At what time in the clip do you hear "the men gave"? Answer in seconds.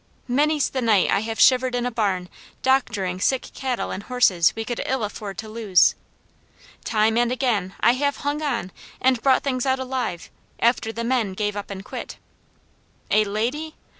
10.91-11.55